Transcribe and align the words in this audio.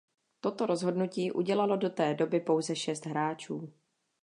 Toto 0.39 0.65
rozhodnutí 0.65 1.31
udělalo 1.31 1.77
do 1.77 1.89
té 1.89 2.13
doby 2.13 2.39
pouze 2.39 2.75
šest 2.75 3.05
hráčů. 3.05 3.73